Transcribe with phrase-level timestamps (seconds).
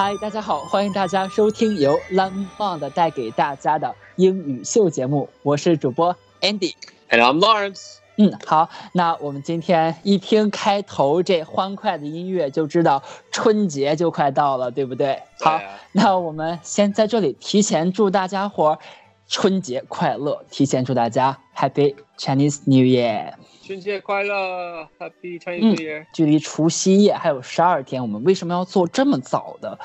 [0.00, 6.72] 嗨，大家好，欢迎大家收听由 Lamond 带给大家的英语秀节目，我是主播 Andy。
[7.10, 7.96] And I'm Lawrence.
[8.16, 15.20] 嗯，好，那我们今天一听开头这欢快的音乐，就知道春节就快到了，对不对？
[15.40, 18.78] 好，啊那我们先在这里提前祝大家伙儿
[19.28, 23.34] 春节快乐，提前祝大家 Happy Chinese New Year。
[23.62, 26.06] 春节快乐，Happy Chinese 嗯 New Year。
[26.14, 29.78] 距离除夕夜还有十二天，我们为什么要做这么早的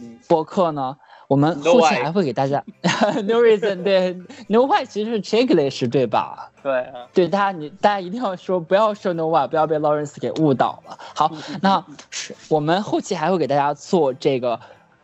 [0.00, 0.96] 嗯播客呢？
[1.26, 2.62] 我们后期还会给大家
[3.24, 4.14] no reason 对
[4.48, 6.52] no why 其实是 Chinglish 对吧？
[6.62, 10.98] 对啊，对大家你大家一定要说不要说 no why，不要被 Lawrence 给误导了。
[11.14, 11.32] 好，
[11.62, 14.60] 那是我们后期还会给大家做这个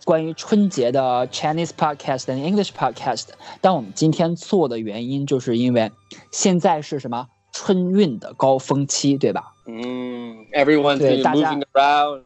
[0.07, 3.27] 关于春节的 Chinese podcast and English podcast，
[3.61, 5.91] 但我们今天做的原因就是因为
[6.31, 9.53] 现在是什么春运的高峰期，对吧？
[9.65, 12.21] Mm, everyone's 对， been 大家- moving around.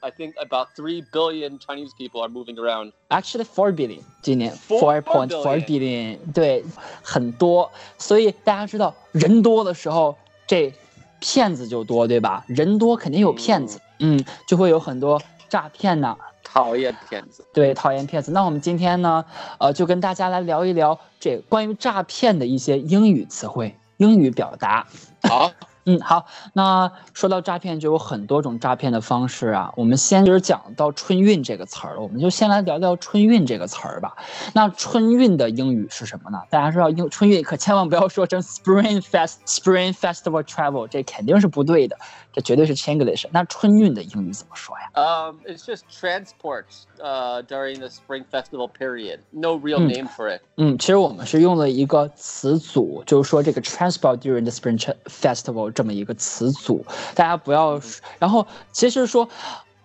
[0.00, 2.92] I think about three billion Chinese people are moving around.
[3.08, 6.62] Actually, four billion，今年 Four four point four billion，对，
[7.02, 7.68] 很多。
[7.98, 10.72] 所以大家知道，人多的时候，这
[11.18, 12.44] 骗子就多，对吧？
[12.46, 16.16] 人多肯定有骗子，嗯，就会有很多诈骗呐、
[16.51, 17.45] 讨厌骗子。
[17.53, 18.31] 对，讨厌骗子。
[18.31, 19.23] 那我们今天呢，
[19.57, 24.85] 呃，就跟大家来聊一聊这关于诈骗的一些英语词汇、英语表达。
[25.23, 25.51] 好，
[25.85, 29.71] 嗯，好，那说到诈骗，就有很多种诈骗的方式啊。
[29.75, 34.15] 我们先就是讲到春运这个词儿了，我们就先来聊聊春运这个词儿吧。
[34.53, 36.39] 那春运的英语是什么呢？
[36.49, 41.97] 大家知道英春运可千万不要说成 Spring Fest、Spring Festival Travel，这肯定是不对的，
[42.31, 43.25] 这绝对是 Chinglish。
[43.31, 46.65] 那春运的英语怎么说呀？Um, it's just transport
[46.99, 49.21] uh, during the Spring Festival period.
[49.31, 49.87] No real Hmm.
[49.87, 50.41] name for it.
[50.57, 57.80] 嗯，其实我们是用了一个词组，就是说这个 transport during the Spring Festival 这么一个词组，大家不要。
[58.18, 59.28] 然后其实说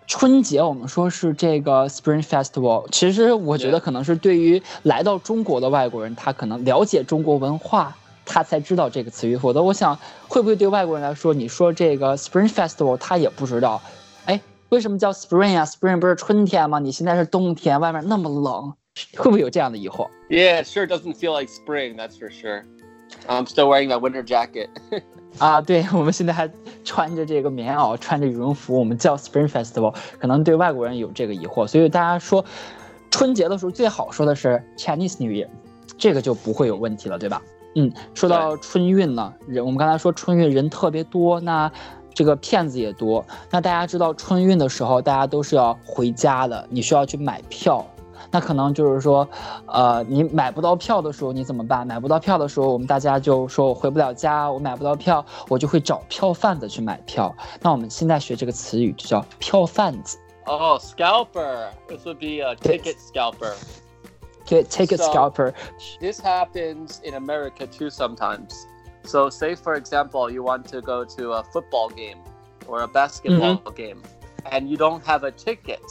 [0.07, 3.83] 春节，我们说是这个 Spring Festival，其实我觉得 Yeah.
[3.83, 7.95] 可能是对于来到中国的外国人，他可能了解中国文化。
[8.23, 9.97] 他才知道这个词语，否则我想
[10.29, 13.81] 会不会对外国人来说，你说这个 Spring Festival，他也不知道，
[14.25, 14.39] 哎，
[14.69, 15.65] 为什么叫 Spring 啊？
[15.65, 16.79] Spring 不是春天吗？
[16.79, 18.73] 你现在是冬天，外面那么冷，
[19.17, 20.07] 会不会有这样的疑惑？
[20.29, 22.63] Yeah, it sure doesn't feel like spring, that's for sure.
[23.27, 24.69] I'm still wearing my winter jacket.
[25.38, 26.50] 啊，对，我们现在还
[26.84, 32.44] 穿着这个棉袄，穿着羽绒服，我们叫 Spring Festival，可能对外国人有这个疑惑，所以大家说
[33.10, 35.48] 春节的时候最好说的是 Chinese New Year，
[35.98, 37.42] 这个就不会有问题了，对吧？
[37.74, 41.70] 嗯，说到春运呢，人我们刚才说春运人特别多，那
[42.14, 43.22] 这个骗子也多。
[43.50, 47.86] 那大家知道春运的时候，大家都是要回家的，你需要去买票。
[48.29, 49.27] 那可能就是说，
[49.65, 51.85] 呃，你买不到票的时候你怎么办？
[51.85, 57.33] 买不到票的时候，我们大家就说我回不了家，我买不到票，我就会找票贩子去买票。
[57.61, 61.69] 那我们现在学这个词语就叫票贩子， Oh, scalper.
[61.87, 62.59] This would be a Yes.
[62.61, 63.53] ticket scalper.
[64.45, 65.53] 对，ticket So- scalper，
[65.99, 68.49] This happens in America too sometimes.
[69.03, 72.19] So, say for example, you want to go to a football game
[72.67, 74.01] or a basketball game,
[74.51, 75.81] and you don't have a ticket.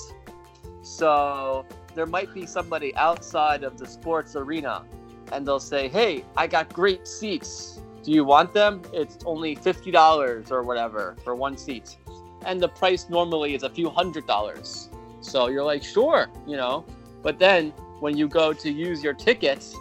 [0.82, 1.64] So,
[1.95, 4.83] there might be somebody outside of the sports arena,
[5.31, 7.79] and they'll say, Hey, I got great seats.
[8.03, 8.81] Do you want them?
[8.93, 11.97] It's only $50 or whatever for one seat.
[12.45, 14.89] And the price normally is a few hundred dollars.
[15.21, 16.85] So, you're like, Sure, you know.
[17.23, 19.73] But then when you go to use your tickets,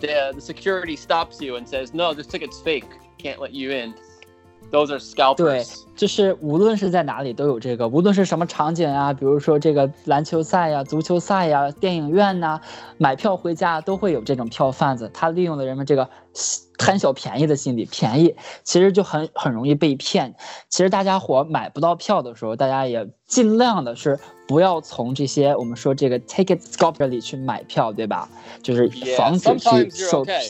[0.00, 2.84] the, the security stops you and says, "No, this ticket's fake.
[3.18, 3.94] Can't let you in."
[4.70, 5.86] Those are scalpers.
[5.96, 12.60] 就是无论是在哪里都有这个，无论是什么场景啊，比如说这个篮球赛呀、足球赛呀、电影院呐、
[12.98, 16.08] 买票回家都会有这种票贩子，他利用了人们这个
[16.76, 18.34] 贪小便宜的心理，便宜
[18.64, 20.34] 其实就很很容易被骗。
[20.68, 24.18] 其实大家伙买不到票的时候，大家也尽量的是
[24.48, 28.28] 不要从这些我们说这个 ticket scalper 里去买票，对吧？
[28.62, 30.40] 就是防止去受骗。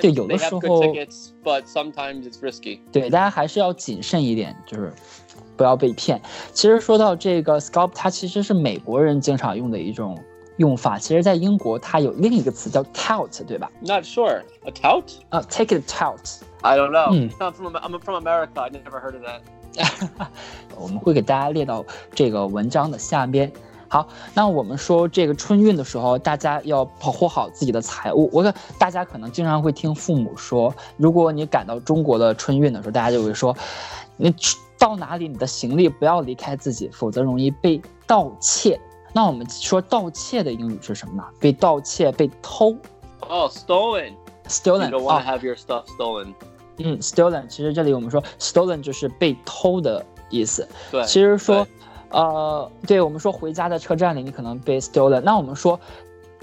[0.00, 0.80] 对，有的时候.
[2.92, 4.92] 对，大家还是要谨慎一点，就是
[5.56, 6.20] 不要被骗。
[6.52, 10.16] 其实说到这个 scalp，它其实是美国人经常用的一种
[10.58, 10.98] 用法。
[10.98, 14.42] 其实，在英国它有另一个词叫 tout，对吧？Not sure.
[14.64, 16.42] A tout 啊 take it tout。
[16.60, 17.08] I don't know.
[17.08, 17.30] Hmm.
[17.38, 18.60] I'm from I'm from America.
[18.60, 19.40] I never heard of that.
[20.76, 23.50] 我们会给大家列到这个文章的下边。
[23.90, 28.28] 好，那我们说这个春运的时候，大家要保护好自己的财物。
[28.32, 33.56] 我看大家可能经常会听父母说，如果你赶到中国的春运的时候，大家就会说，
[34.18, 38.78] 你去到哪里，你的行李不要离开自己，否则容易被盗窃。
[39.14, 41.24] 那我们说盗窃的英语是什么呢？
[41.40, 42.76] 被盗窃、被偷
[43.20, 46.34] Oh, stolen.，stolen don't 啊 want to have your stuff stolen.
[46.76, 50.68] 嗯，stolen，其实这里我们说 stolen 就是被偷的意思。
[50.90, 51.66] 对，其实说，
[52.10, 55.78] 呃，对我们说回家在车站里你可能被 stolen，那我们说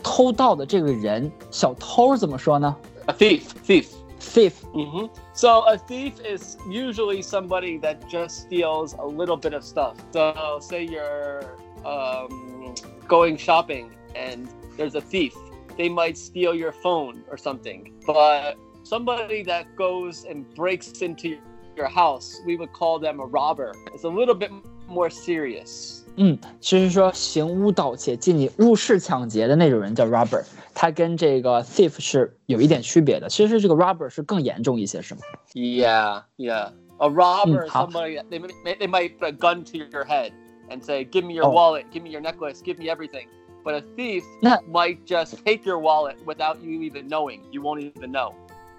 [0.03, 2.75] 偷盗的这个人小偷怎么说呢
[3.05, 3.43] A thief.
[3.65, 3.87] Thief.
[4.25, 9.97] ？thief。hmm So a thief is usually somebody that just steals a little bit of stuff.
[10.11, 12.75] So say you're um,
[13.07, 15.35] going shopping and there's a thief.
[15.77, 17.93] They might steal your phone or something.
[18.05, 21.37] But somebody that goes and breaks into
[21.75, 23.73] your house, we would call them a robber.
[23.93, 24.51] It's a little bit
[24.87, 26.04] more serious.
[26.16, 30.44] 嗯，其实说行屋盗窃、进你入室抢劫的那种人叫 robber，
[30.74, 33.28] 他跟这个 thief 是有一点区别的。
[33.28, 35.20] 其实这个 robber 是更严重一些，是吗？
[35.54, 36.70] Yeah, yeah.
[36.98, 39.78] A robber Mm, is how- somebody that they, may- they might put a gun to
[39.78, 40.32] your head
[40.68, 41.54] and say, "Give me your Oh.
[41.54, 43.26] wallet, give me your necklace, give me everything."
[43.64, 44.58] But a thief Nah.
[44.70, 47.40] might just take your wallet without you even knowing.
[47.50, 48.34] You won't even know.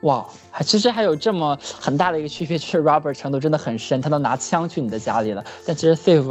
[0.06, 5.44] 哇，还其实还有这么很大的一个区别，就是 robber 程度真的很深，他都拿枪去你的家里了。
[5.66, 6.22] 但其实 thief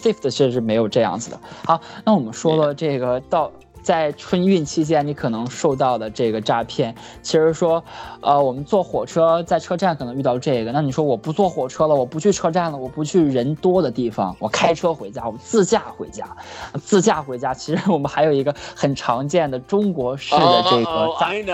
[0.00, 1.40] thief 的确是没有这样子的。
[1.64, 6.92] 好，那我们说了这个到在春运期间你可能受到的这个诈骗，
[7.22, 7.82] 其实说，
[8.20, 16.26] 呃，我们坐火车在车站可能遇到这个，那你说我不坐火车了，我不去车站了，我不去人多的地方，我开车回家，我自驾回家，
[16.84, 17.54] 自驾回家。
[17.54, 21.46] 其实我们还有一个很常见的中国式的这个 Oh, 诈骗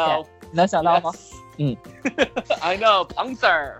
[0.50, 1.47] 能想到吗？Yes.
[1.57, 1.77] Mm.
[2.61, 3.05] I know.
[3.07, 3.73] Pangser.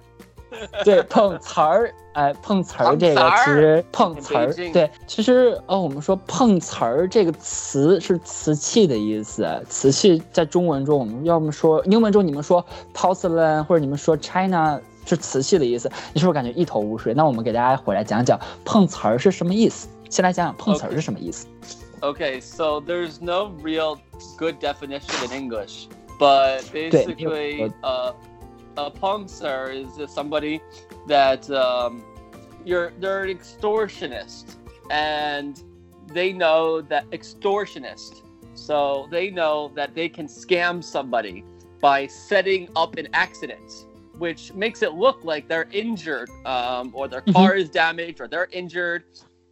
[0.84, 12.64] 对，碰瓷儿，哎，碰瓷儿这个碰瓷儿其实碰瓷儿，北京对，其实呃，我们说碰瓷儿这个词是瓷器的意思，瓷器在中文中，我们要么说英文中你们说
[12.94, 17.16] porcelain 或者你们说 china 是瓷器的意思，你是不是感觉一头雾水？
[17.16, 19.88] 那我们给大家回来讲讲碰瓷儿是什么意思。
[20.08, 21.48] 先来讲讲碰瓷儿是什么意思。
[22.02, 23.98] Okay, so there's no real
[24.38, 25.88] good definition in English,
[26.19, 28.13] but basically, uh,
[28.77, 30.61] a pungster is just somebody
[31.07, 32.05] that um,
[32.65, 34.57] you're they're an extortionist,
[34.91, 35.63] and
[36.09, 38.23] they know that extortionist,
[38.55, 41.45] so they know that they can scam somebody
[41.81, 43.87] by setting up an accident.
[44.19, 48.49] Which makes it look like they're injured, um, or their car is damaged, or they're
[48.51, 49.05] injured,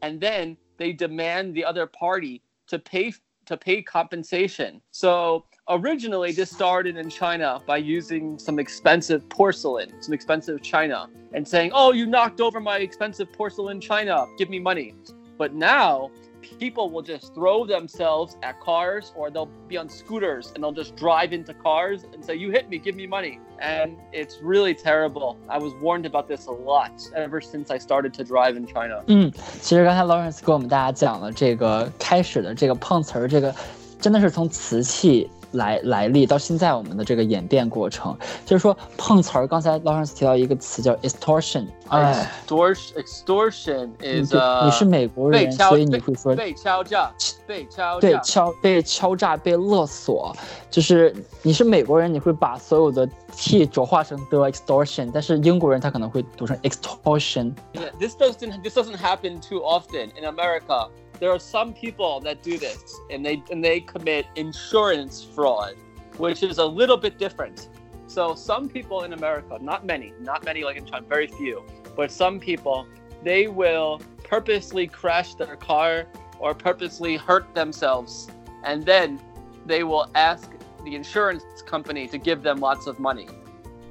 [0.02, 3.12] and then they demand the other party to pay
[3.46, 4.80] to pay compensation.
[4.90, 11.46] So originally this started in China by using some expensive porcelain, some expensive china, and
[11.46, 14.26] saying, "Oh, you knocked over my expensive porcelain china.
[14.38, 14.94] Give me money."
[15.38, 16.10] But now
[16.59, 20.95] people will just throw themselves at cars or they'll be on scooters and they'll just
[20.95, 23.39] drive into cars and say, You hit me, give me money.
[23.59, 25.37] And it's really terrible.
[25.47, 29.03] I was warned about this a lot ever since I started to drive in China.
[29.07, 33.53] 嗯，其实刚才 Lawrence 给我们大家讲了这个开始的这个碰瓷儿，这个
[33.99, 39.46] 真的是从瓷器 来来历到现在我们的这个演变过程，就是说碰瓷儿。
[39.46, 47.12] 刚才 Lawrence 提到一个词叫 extortion，哎，Extortion, extortion 你 is 对 uh, 你是美国人，所以你会说被敲诈，
[47.46, 48.20] 被敲对诈。
[48.20, 50.34] 敲被敲诈被勒索，
[50.70, 57.54] 就是你是美国人，你会把所有的 t 浊化成的 extortion，但是英国人他可能会读成 extortion。
[57.98, 60.88] This doesn't this doesn't happen too often in America.
[61.18, 65.74] There are some people that do this and they and they commit insurance fraud,
[66.18, 67.68] which is a little bit different.
[68.06, 71.64] So some people in America, not many, not many like in China, very few,
[71.96, 72.86] but some people,
[73.22, 76.06] they will purposely crash their car
[76.38, 78.28] or purposely hurt themselves
[78.64, 79.20] and then
[79.64, 80.50] they will ask
[80.84, 83.26] the insurance company to give them lots of money.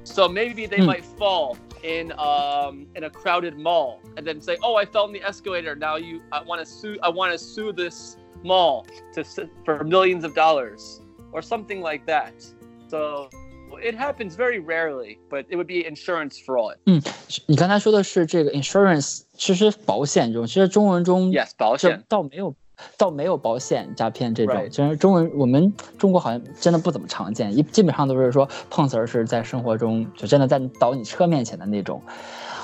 [0.04, 0.86] So maybe they Hmm.
[0.86, 5.13] might fall in um in a crowded mall and then say, "Oh, I fell in
[5.13, 5.75] the escalator.
[5.75, 9.83] Now you I want to sue I want to sue this mall to s- for
[9.83, 10.99] millions of dollars
[11.31, 12.33] or something like that."
[12.89, 13.29] So
[13.81, 16.75] it happens very rarely, but it would be insurance fraud.
[17.47, 22.03] 你刚才说的是这个 insurance，其实保险中，其实中文中 Yes, 保这险。
[22.09, 22.53] 倒没有，
[22.96, 24.68] 倒没有保险诈骗这种。
[24.70, 32.02] 其实中文我们中国好像真的不怎么常见，一基本上都是说碰瓷儿是在生活中就真的在倒你车面前的那种。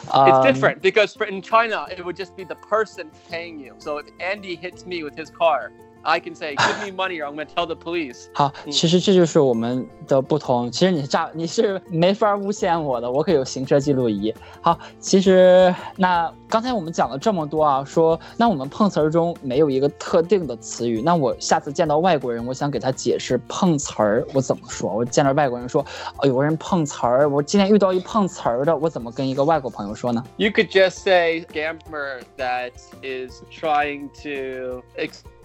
[0.09, 3.75] It's 嗯 different because for, in China it would just be the person paying you.
[3.79, 5.71] So if Andy hits me with his car,
[6.04, 10.72] I can say, "Give me money, or I'm going to tell the police." 好，嗯其实这就是我们的不同。
[10.72, 14.34] 其实你是诈，你是没法诬陷我的，我可有行车记录仪。
[14.62, 21.02] 好，其实那刚才我们讲了这么多啊，说那我们碰瓷儿中没有一个特定的词语。
[21.02, 24.94] 那我下次见到外国人，我想给他解释碰瓷儿，我怎么说？
[24.94, 25.86] 我见到外国人说，
[26.20, 30.24] 哦，有个人碰瓷儿，我今天遇到一碰瓷儿的，我怎么跟一个外国朋友说呢？
[30.38, 32.72] You could just say scammer that
[33.04, 34.84] is trying to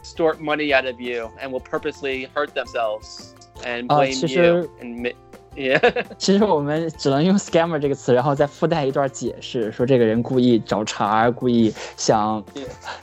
[0.06, 3.32] extort money out of you and will purposely hurt themselves
[3.64, 5.14] and Uh, blame 其实- you and mi-
[5.54, 6.04] Yeah.
[6.16, 12.42] 其实我们只能用 scammer 这个词，然后再附带一段解释，说这个人故意找茬，故意想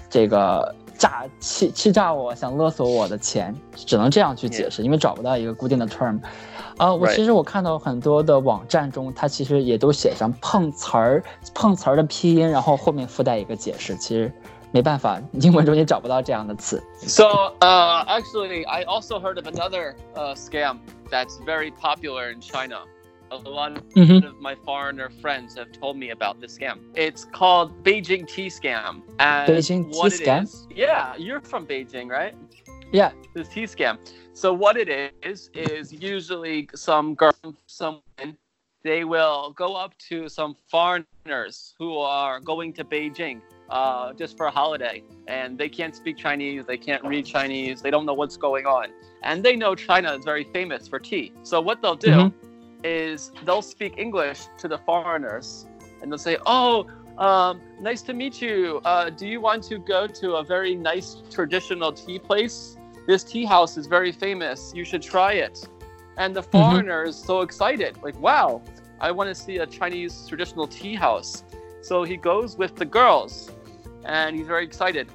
[0.09, 6.19] 这个诈欺欺诈我，想勒索我的钱，只能这样去解释，因为找不到一个固定的 term。
[6.77, 7.17] 啊，我 Right.
[7.17, 13.95] 其实我看到很多的网站中，它其实也都写上碰瓷儿，碰瓷儿的拼音，然后后面附带一个解释。
[13.97, 14.31] 其实
[14.73, 16.81] 没办法，英文中也找不到这样的词。
[17.01, 17.25] So,
[17.59, 20.79] uh, actually, I also heard of another uh, scam
[21.09, 22.81] that's very popular in China.
[23.31, 26.79] A lot 嗯哼， of my foreigner friends have told me about this scam.
[26.95, 29.01] It's called Beijing tea scam.
[29.19, 30.43] And Beijing tea what it scam?
[30.43, 32.33] is- yeah, you're from Beijing, right?
[32.91, 33.11] Yeah.
[33.35, 33.99] This tea scam.
[34.33, 34.89] So what it
[35.21, 37.33] is is usually some girl,
[37.67, 38.35] someone,
[38.84, 44.46] they will go up to some foreigners who are going to Beijing uh, just for
[44.46, 48.36] a holiday, and they can't speak Chinese, they can't read Chinese, they don't know what's
[48.36, 48.90] going on,
[49.22, 51.32] and they know China is very famous for tea.
[51.42, 52.34] So what they'll do Mhm.
[52.84, 55.66] is they'll speak English to the foreigners,
[56.00, 56.86] and they'll say, "Oh."
[57.16, 58.80] Um, nice to meet you.
[58.84, 62.76] Uh, do you want to go to a very nice traditional tea place?
[63.06, 64.72] This tea house is very famous.
[64.74, 65.56] You should try it.
[66.16, 68.62] And the foreigner is so excited, like, wow,
[69.00, 71.44] I want to see a Chinese traditional tea house.
[71.82, 73.50] So he goes with the girls,
[74.04, 75.08] and he's very excited.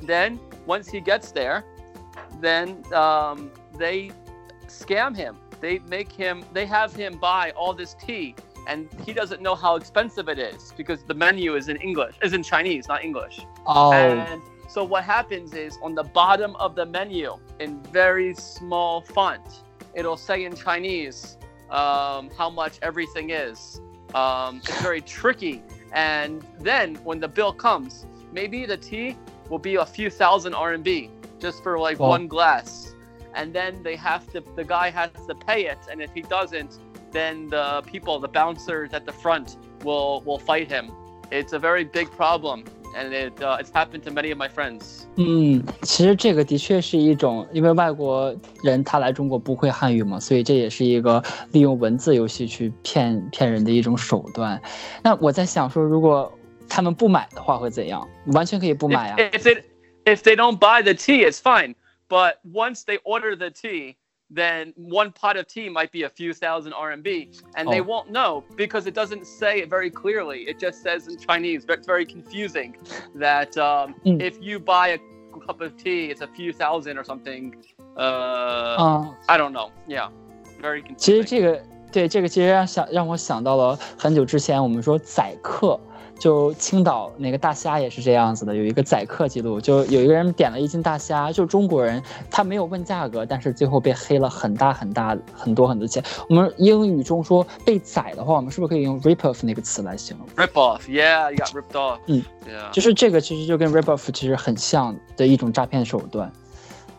[0.00, 1.64] Then once he gets there,
[2.40, 4.10] then um, they
[4.66, 5.36] scam him.
[5.60, 6.44] They make him.
[6.52, 8.34] They have him buy all this tea,
[8.66, 12.32] and he doesn't know how expensive it is because the menu is in English, is
[12.32, 13.40] in Chinese, not English.
[13.64, 19.62] 哦，And so what happens is on the bottom of the menu in very small font,
[19.94, 21.36] it'll say in Chinese
[21.72, 23.80] um, how much everything is.
[24.14, 25.62] Um, it's very tricky.
[25.92, 29.16] And then when the bill comes, maybe the tea
[29.48, 31.10] will be a few thousand RMB
[31.40, 32.10] just for like Wow.
[32.10, 32.94] one glass.
[33.34, 35.78] And then they have to, the guy has to pay it.
[35.90, 36.78] And if he doesn't,
[37.10, 40.92] then the people, the bouncers at the front will, will fight him.
[41.30, 42.64] It's a very big problem
[42.95, 45.05] and it uh, it's happened to many of my friends.
[45.15, 54.61] 嗯，其实这个的确是一种，因为外国人他来中国不会汉语嘛，所以这也是一个利用文字游戏去骗骗人的一种手段。
[55.03, 56.31] 那我在想说，如果
[56.69, 58.07] 他们不买的话会怎样？
[58.33, 59.17] 完全可以不买啊。
[59.17, 59.63] If, if it
[60.05, 61.75] if they don't buy the tea, it's fine.
[62.09, 63.95] But once they order the tea,
[64.31, 67.85] then one pot of tea might be a few thousand RMB, and they Oh.
[67.85, 70.39] won't know because it doesn't say it very clearly.
[70.49, 71.65] It just says in Chinese.
[71.65, 72.75] But it's very confusing
[73.15, 74.21] that um, Mm.
[74.21, 74.99] if you buy a
[75.45, 77.53] cup of tea, it's a few thousand or something.
[77.95, 79.71] Uh, 嗯， I don't know.
[79.87, 80.09] Yeah,
[80.61, 81.29] very 其实 confusing.
[81.29, 81.61] 这个
[81.91, 85.79] 对这个其实让想让我想到了很久之前我们说宰客，
[86.22, 92.00] 就青岛那个大虾也是这样子的，有一个宰客记录，就有一个人点了一斤大虾，就中国人
[92.30, 96.00] 他没有问价格，但是最后被黑了很大很大很多很多钱。
[96.28, 100.82] 我们英语中说被宰的话，我们是不是可以用 rip off 那个词来形容？Rip off.
[100.88, 101.98] Yeah, you got ripped off.
[102.06, 102.22] Mm.
[102.46, 102.70] Yeah.
[102.70, 106.32] 就是这个其实就跟 rip off 其实很像的一种诈骗手段。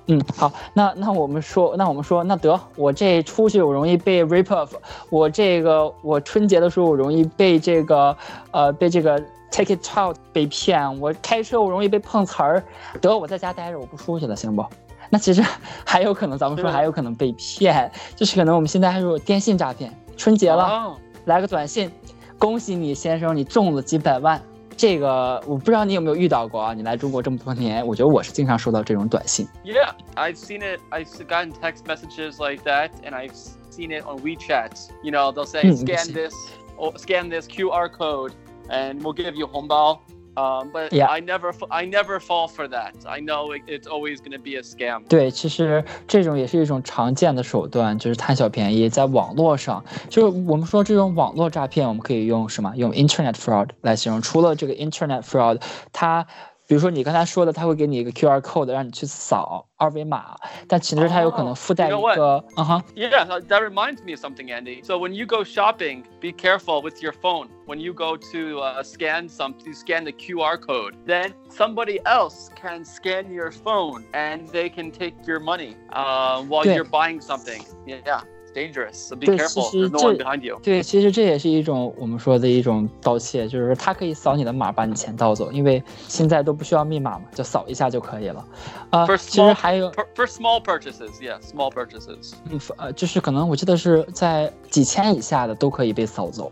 [0.07, 4.69] 嗯，好，那那我们说，那我们说，那得我这出去我容易被 rip off，
[5.09, 8.15] 我这个我春节的时候我容易被这个
[8.51, 9.17] 呃被这个
[9.49, 12.63] take it out 被骗，我开车我容易被碰瓷儿，
[12.99, 14.65] 得我在家待着我不出去了，行不？
[15.09, 15.41] 那其实
[15.85, 20.65] 还有可能，咱们说还有可能被骗，就是可能我们现在还有电信诈骗，春节了。
[20.65, 20.93] Oh.
[21.25, 21.89] 来个短信，
[22.37, 24.41] 恭喜你先生，你中了几百万。
[24.76, 26.72] 这个我不知道你有没有遇到过啊？
[26.72, 29.46] 你来中国这么多年，我觉得我是经常收到这种短信。
[29.64, 30.80] Yeah, I've seen it.
[30.90, 33.34] I've gotten text messages like that, and I've
[33.70, 34.72] seen it on WeChat.
[35.02, 36.14] You know, they'll say, Hmm, "Scan interesting.
[36.14, 36.34] this,
[36.76, 38.34] or scan this QR code,
[38.70, 39.98] and we'll give you hongbao."
[40.36, 41.08] Um, but Yeah.
[41.08, 42.92] I never, f- I never fall for that.
[43.04, 45.02] I know it, it's always going to be a scam.
[45.08, 52.72] 对，其实这种也是一种常见的手段，就是贪小便宜，在网络上，就是我们说这种网络诈骗，我们可以用什么？
[52.76, 54.22] 用 Internet fraud 来形容。
[54.22, 55.60] 除了这个 Internet fraud，
[55.92, 56.24] 它
[56.66, 60.36] 比如说你刚才说的，它会给你一个 QR code 让你去扫二维码，
[60.68, 64.82] 但其实它有可能附带一 you know 个，嗯哼， Yeah, that that reminds me of something, Andy.
[64.84, 67.48] So when you go shopping, be careful with your phone.
[67.66, 70.94] When you go to uh, scan some, you scan the QR code.
[71.06, 76.66] Then somebody else can scan your phone, and they can take your money uh, while
[76.66, 76.74] Yeah.
[76.74, 77.64] you're buying something.
[77.86, 79.09] Yeah, it's Dangerous.
[79.15, 79.69] Be careful.
[79.71, 80.59] There's no one behind you.
[80.63, 88.45] 对，其实这也是一种我们说的一种盗窃，就是说它可以扫你的码把你钱盗走，因为现在都不需要密码嘛，就扫一下就可以了。
[88.89, 92.33] 啊、其实还有，For, small purchases, yeah, small purchases.
[92.49, 96.51] 嗯呃，就是可能我记得是在几千以下的都可以被扫走。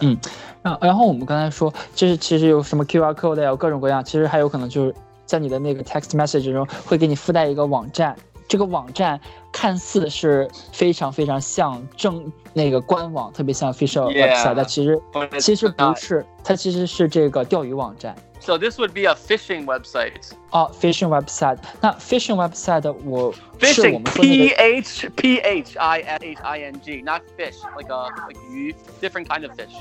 [0.00, 0.16] 嗯
[0.62, 4.94] 然然后我们刚才说，就是其实有什么 QR code 呀，有各种各样，其实还有可能就是
[5.26, 8.16] 在你的那个 text message 中会给你附带一个网站。
[8.52, 9.18] 这个网站
[9.50, 14.28] 看似是非常非常像正那个官网，特别像 official Yeah.
[14.28, 15.02] website，但其实
[15.40, 18.14] 其实不是，它其实是这个钓鱼网站。
[18.40, 20.32] So this would be a fishing website.
[20.50, 21.56] 哦，fishing website。
[21.80, 26.80] 那 fishing website 我是我 Fishing, 们说那 P 个 H P H I S H I N
[26.82, 29.72] G, not fish, like a like you, different kind of fish.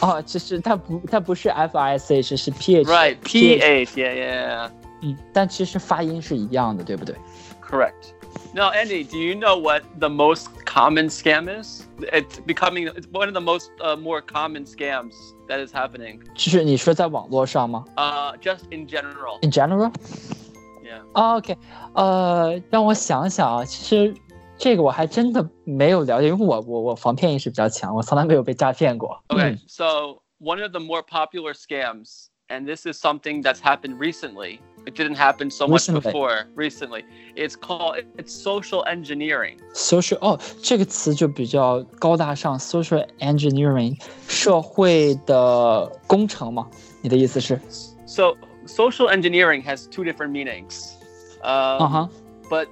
[0.00, 4.70] 哦，其实它不它不是 F I S H 是 P H Right, P H, yeah, yeah,
[5.02, 7.14] 嗯，但其实发音是一样的，对不对？
[7.65, 8.13] correct.
[8.53, 11.85] Now, Andy, do you know what the most common scam is?
[12.13, 15.13] It's becoming it's one of the most uh, more common scams
[15.47, 16.21] that is happening.
[16.35, 19.39] 就是你说在网络上吗 Uh, just in general.
[19.41, 19.91] ？In general？
[20.83, 21.01] Yeah.
[21.13, 21.57] 哦 OK，
[21.93, 24.13] 呃，让我想想啊，其实
[24.57, 29.21] 这个我还真的没有了解，因为我我我防骗意识比较强，我从来没有被诈骗过。
[29.29, 33.97] Okay, 嗯 so one of the more popular scams, and this is something that's happened
[33.97, 34.59] recently.
[34.85, 36.11] It didn't happen so much Recently.
[36.11, 36.45] before.
[36.55, 37.05] Recently,
[37.35, 39.59] it's called it's social engineering.
[39.75, 43.95] social 哦，这个词就比较高大上，social engineering，
[44.27, 46.67] 社会的工程嘛？
[47.03, 47.59] 你的意思是？
[48.07, 50.93] So social engineering has two different meanings.
[51.43, 52.09] Um, 嗯哼，
[52.49, 52.67] But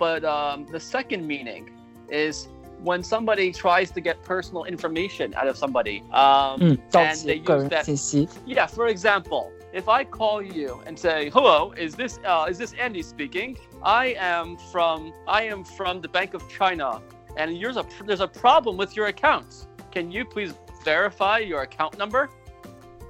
[0.00, 1.66] but um, the second meaning
[2.10, 2.48] is
[2.84, 6.02] when somebody tries to get personal information out of somebody.
[6.10, 8.28] Um, 嗯，盗 and 取 they 个 use 人 that 信息。
[8.48, 12.73] Yeah, for example, if I call you and say, "Hello, is this uh, is this
[12.73, 13.57] Andy speaking?
[13.83, 17.01] I am from I am from the Bank of China,
[17.35, 19.67] and there's a there's a problem with your account.
[19.91, 22.29] Can you please verify your account number?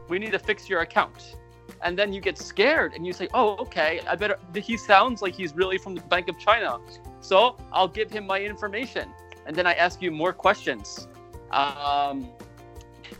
[0.09, 1.35] We need to fix your account."
[1.83, 4.01] And then you get scared and you say, "Oh, okay.
[4.07, 6.79] I better." He sounds like he's really from the Bank of China,
[7.21, 9.09] so I'll give him my information,
[9.45, 11.07] and then I ask you more questions,
[11.51, 12.29] um,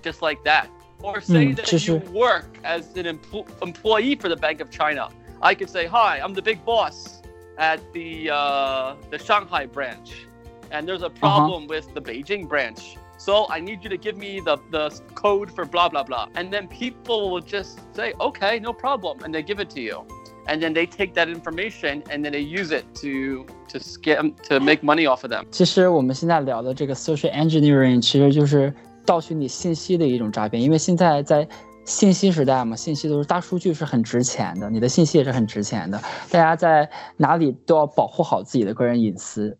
[0.01, 0.69] just like that
[1.02, 4.70] Or say Mm, that 就是- you work as an empl- employee for the Bank of
[4.70, 5.08] China.
[5.40, 7.20] I could say, "Hi, I'm the big boss
[7.58, 10.26] at the uh, the Shanghai branch,
[10.70, 12.96] and there's a problem with the Beijing branch.
[13.18, 16.52] So I need you to give me the the code for blah blah blah." And
[16.52, 20.04] then people will just say, "Okay, no problem," and they give it to you.
[20.46, 24.60] And then they take that information and then they use it to to scam to
[24.60, 25.44] make money off of them.
[25.50, 28.72] 其实我们现在聊的这个 social engineering，其实就是
[29.07, 31.47] 盗取你信息的一种诈骗，因为现在在
[31.85, 35.97] 信息时代嘛，信息都是大数据是很值钱的，你的信息也是很值钱的，
[36.29, 39.57] 大家在哪里都要保护好自己的个人隐私。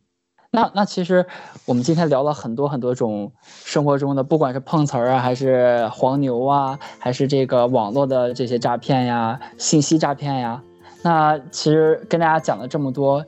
[0.52, 1.26] 那那其实
[1.66, 10.62] 我们今天聊了很多很多种生活中的，不管是碰瓷儿啊，还是黄牛啊，还是这个网络的这些诈骗呀、信息诈骗呀。
[11.04, 13.26] 那其实跟大家讲了这么多，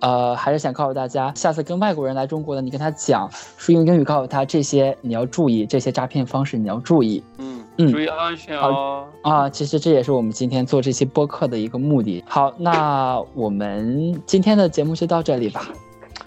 [0.00, 7.62] 呃，还是想告诉大家，下次跟外国人来中国的，你跟他讲，是用英语告诉他这些你要注意，这些诈骗方式你要注意 Mm.
[7.78, 7.92] 嗯。
[7.92, 9.06] 注意安全哦。
[9.22, 9.48] 啊。
[9.48, 12.24] 其实这也是我们今天做这期播客的一个目的。
[12.26, 15.68] 好，那我们今天的节目就到这里吧，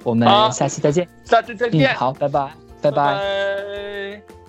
[0.04, 1.08] 我们下期再见。
[1.24, 1.92] 下次再见。
[1.92, 3.16] 嗯，好，拜拜，拜拜。
[3.16, 4.41] 拜